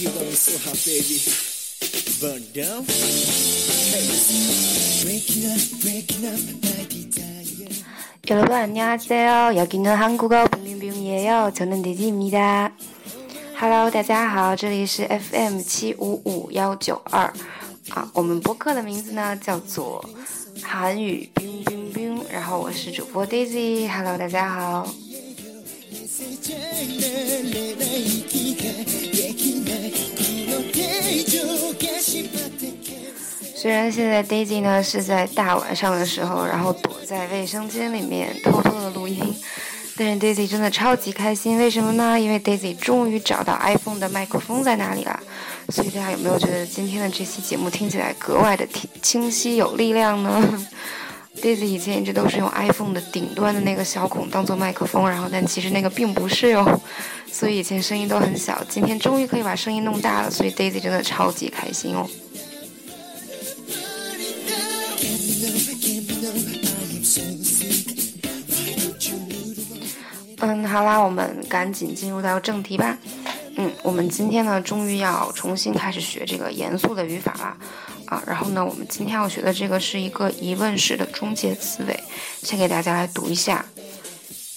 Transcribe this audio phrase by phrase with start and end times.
[0.00, 1.20] You got me so hot, baby.
[2.20, 2.84] Burn down.
[2.86, 5.04] Hey, listen.
[5.04, 7.68] Breaking up, breaking up, my desire.
[8.28, 9.56] 여러분 안녕하세요.
[9.56, 11.52] 여기는 한국어 빙빙빙이에요.
[11.54, 12.72] 저는 데지입니다.
[13.58, 17.32] Hello，大家好，这里是 FM 七五五幺九二
[17.90, 20.04] 啊，我们播客的名字呢叫做
[20.62, 24.88] 韩语冰冰冰，然后我是主播 Daisy。Hello，大家好。
[33.65, 39.19] 虽然现在 Daisy 呢是在大晚上的时候，然后躲在卫生间里面偷偷的录音，
[39.97, 41.57] 但是 Daisy 真的超级开心。
[41.57, 42.19] 为什么呢？
[42.19, 45.19] 因为 Daisy 终于找到 iPhone 的麦克风在哪里了。
[45.69, 50.63] 所以大家有没有觉得今天的这期节目听起来格外的清清晰有力量呢
[51.41, 56.79] ？Daisy 以前一直都是用 iPhone 的顶端的那个小孔当做麦克风，然后但其实那个并不是哟，
[57.31, 58.63] 所以以前声音都很小。
[58.69, 62.07] 今天终于可以把声音弄大了，所以 Daisy 真的超级开心哦。
[70.42, 72.96] 嗯，好啦，我们赶紧进入到正题吧。
[73.56, 77.56] 嗯，我们今天呢，终于要重新开始学这个严肃的语法了。
[78.06, 82.00] 啊，然后呢，我们今天要学的这个是一个疑问式的终结词尾，
[82.42, 83.64] 先给大家来读一下。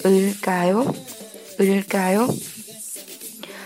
[0.03, 0.95] 을까 요？
[1.57, 2.33] 을까 요？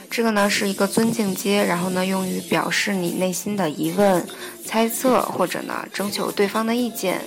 [0.09, 4.28] 这个呢是一个尊敬阶，然后呢用于表示你内心的疑问、
[4.66, 7.22] 猜测或者呢征求对方的意见。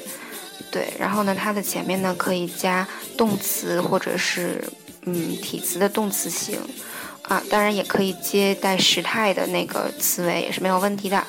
[0.72, 4.64] 对，然后呢它的前面呢可以加动词或者是
[5.04, 6.60] 嗯体词的动词形，
[7.24, 11.24] 啊，当然也可以接带时态的那个词尾也是没有问题的。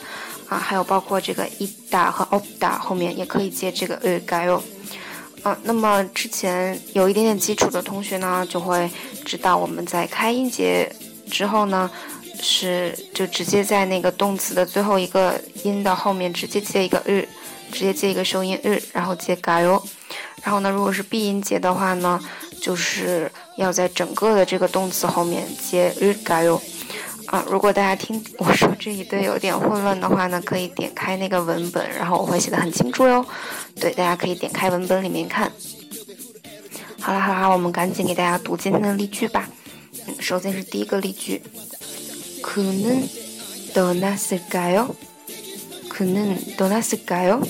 [0.48, 4.62] 啊，还有包括这个 ida 和 opda 后面也可以接这个 u g a o
[5.42, 8.88] 啊，那么之前有一点点基础的同学呢，就会
[9.24, 10.88] 知道我们在开音节
[11.28, 11.90] 之后呢，
[12.40, 17.28] 是就直接在那个动词的最后一个音的后面直接接一个日，
[17.71, 19.81] 直接接一个收音日，然后接 g a o
[20.43, 22.19] 然后呢，如果是闭音节的话呢，
[22.59, 26.61] 就是要在整个的这个动词后面接日 g a o
[27.27, 33.25] 啊，如果大家听我说这一堆有点混乱的话呢，可以点开那个文本，然后我会写的很清楚哟。
[33.79, 35.49] 对，大家可以点开文本里面看。
[36.99, 39.47] 好了好了，我们赶紧给大家读今天的例句吧。
[40.07, 41.41] 嗯，首先是第一个例句，
[42.41, 43.07] 可能
[43.73, 44.87] 떠났을까 요？
[45.95, 47.47] 可能떠났을까 요？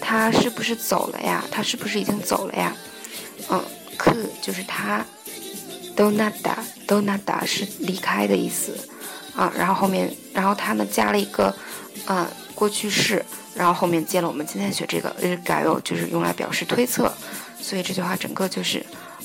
[0.00, 1.44] 他是不是走了呀？
[1.50, 2.76] 他是不是已经走了呀？
[3.50, 3.62] 嗯，
[3.96, 5.04] 可就是他。
[5.94, 8.74] 都那达，都那达是离开的意思，
[9.36, 11.54] 啊，然后后面，然后它呢加了一个，
[12.06, 13.22] 啊，过去式，
[13.54, 17.12] 然后后面接了我们今天学这个日改哦，就是用来表示推测，
[17.60, 18.82] 所以这句话整个就是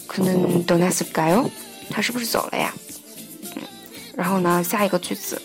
[0.07, 1.49] 可能都那是改哦，
[1.89, 2.73] 他是不是走了呀？
[3.55, 3.61] 嗯，
[4.13, 5.41] 然后呢，下一个句子，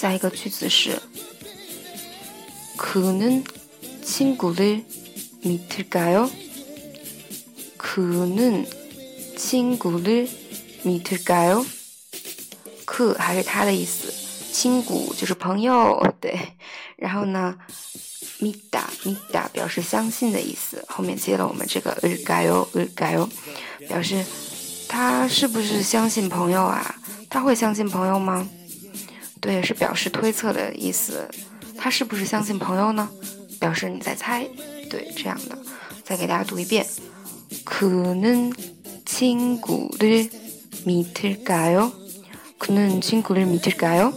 [0.00, 1.00] 下一个句子是
[2.76, 3.42] 可能
[4.04, 6.30] 친구를믿을까 요？
[7.76, 8.64] 可能
[9.36, 10.28] 亲骨的
[10.82, 11.64] 米特盖哦，
[12.84, 14.12] 可还是他的意思，
[14.52, 16.38] 亲骨就是朋友，对。
[16.96, 17.56] 然后呢，
[18.38, 23.28] 米达米达表示相信的意思，后面接了我们这个日盖哦日盖哦，
[23.88, 24.24] 表示
[24.88, 26.94] 他是不是相信朋友啊？
[27.28, 28.48] 他会相信朋友吗？
[29.41, 31.27] 对，是表示推测的意思。
[31.77, 33.09] 他是不是相信朋友呢？
[33.59, 34.47] 表示你在猜，
[34.89, 35.57] 对，这样的。
[36.03, 36.85] 再给大家读一遍。
[37.63, 38.53] 可能
[39.05, 40.29] 亲故的
[40.85, 41.91] 米特盖哟，
[42.57, 44.13] 可能亲故的米特盖哟，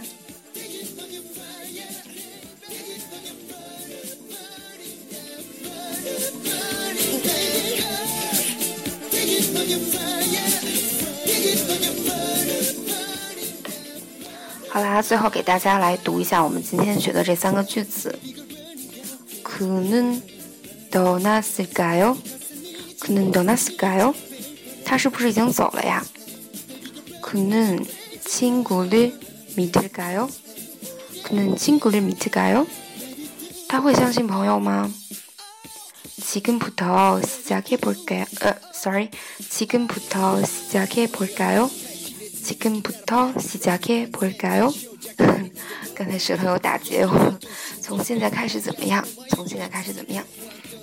[14.74, 18.16] 好啦，最后给大家来读一下我们今天学的这三个句子。
[19.42, 22.16] 그는떠났을까 요？
[23.00, 24.14] 그는떠났을까 요？
[24.84, 26.04] 他是不是已经走了呀？
[27.20, 30.30] 그는친구를믿을까 요？
[31.24, 32.66] 그는친구를믿을까 요？
[33.68, 34.90] 他会相信朋友吗？
[36.22, 38.26] 지금부터시작해볼까 요？
[38.40, 41.70] 呃，sorry，지금부터시작해볼까 요？
[42.44, 44.72] 지금부터시작해볼까 요？
[45.94, 47.38] 刚才舌头有打结，我
[47.82, 49.06] 从现在开始怎么样？
[49.30, 50.24] 从现在开始怎么样？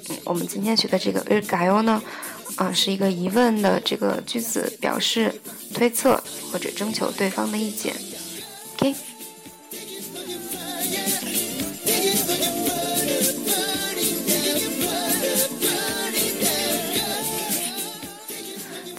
[0.09, 2.01] 嗯，我们今天学的这个을까요呢，
[2.55, 5.41] 啊，是一个疑问的这个句子，表示
[5.73, 7.93] 推测或者征求对方的意见。
[8.75, 8.95] OK。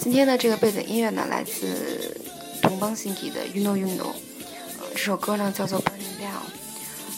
[0.01, 2.19] 今天的这个背景音乐呢，来自
[2.74, 4.00] 同邦信体的《You Know You Know》。
[4.94, 6.32] 这首歌呢叫做《Burning Down》。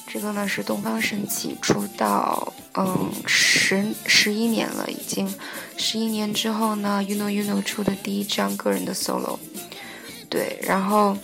[0.06, 5.26] 这个呢是东方神起出道，嗯，十十一年了，已经
[5.78, 9.38] 十一年之后呢，You Know You Know 出的第一张个人的 solo。
[10.28, 11.16] 对，然后，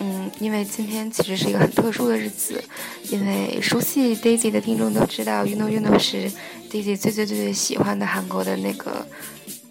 [0.00, 2.60] 嗯，因为今天其实是一个很特殊的日子，
[3.08, 6.28] 因为熟悉 Daisy 的听众都知道，You Know You Know 是
[6.68, 9.06] Daisy 最最最最喜欢的韩国的那个。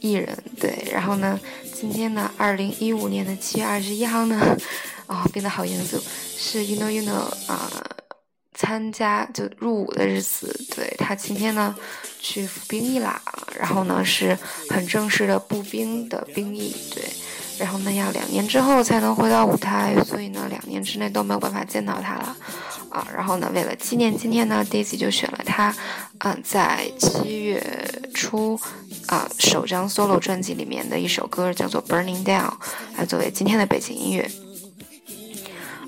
[0.01, 1.38] 艺人对，然后呢，
[1.79, 4.57] 今天呢，二零一五年的七月二十一号呢，
[5.07, 5.97] 哦，变得好严肃，
[6.37, 7.71] 是 You Know You Know 啊，
[8.53, 11.73] 参加就入伍的日子，对他今天呢
[12.19, 13.21] 去服兵役啦，
[13.57, 14.37] 然后呢是
[14.69, 17.01] 很正式的步兵的兵役，对，
[17.57, 22.35] 然后呢要两年之后才能回到舞台，所以呢两年之内都没有办法见到他了。
[22.89, 25.73] 啊，然后呢，为了纪念今天呢，Daisy 就选了他，
[26.17, 27.63] 嗯，在七月
[28.15, 28.59] 初
[29.09, 32.50] 啊首张 solo 专辑里面的一首歌，叫做《Burning Down》，
[32.95, 34.29] 来作为今天的背景音乐。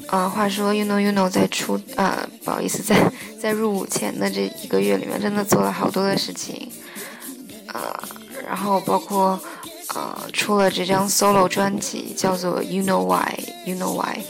[0.08, 6.72] 啊，话说 You Know You Know 在出啊，不好意思，在在入伍前的这一个月里面，真的做了好多的事情，
[7.68, 8.04] 啊，
[8.44, 9.40] 然后包括
[9.94, 13.40] 呃出了这张 solo 专辑，叫做《You Know Why》
[13.70, 14.22] ，You Know Why，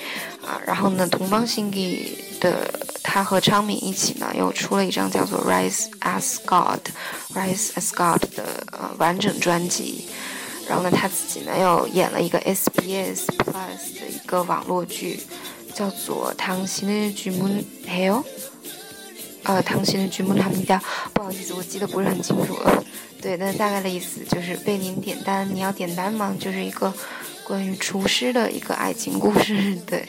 [0.46, 2.18] 啊，然后呢，同邦信给。
[2.42, 2.81] 的
[3.14, 6.80] 他和昌敏一起呢，又出了一张叫做《Rise as God》
[7.36, 10.08] 《Rise as God》的呃完整专辑。
[10.66, 15.20] 然后呢，他自己呢又演了一个 SBS Plus 的一个网络剧，
[15.74, 18.24] 叫做《唐心的剧门》还有
[19.44, 20.82] 呃《唐心的剧门》他们家
[21.14, 22.82] 不好意思，我记得不是很清楚了。
[23.22, 26.34] 对，那大概的意思就是被您点单，你要点单吗？
[26.40, 26.94] 就是一个
[27.44, 30.08] 关于厨师的一个爱情故事， 对。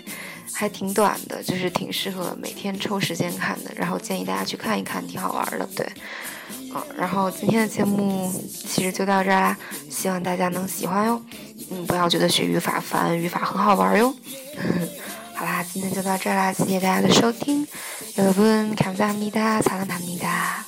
[0.54, 5.88] 还挺短的，就是挺适合每天抽时间看的，然后建议大家去看一看，挺好玩的，对，
[6.74, 9.56] 嗯，然后今天的节目其实就到这儿啦，
[9.90, 11.22] 希望大家能喜欢哟，
[11.72, 14.14] 嗯，不要觉得学语法烦，语法很好玩哟，
[15.36, 17.68] 好啦，今天就到这儿啦，谢谢大家的收听，
[18.16, 20.66] 여러분감사합니다사랑합니다